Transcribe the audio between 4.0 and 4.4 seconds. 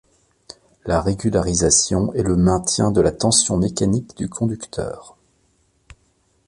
du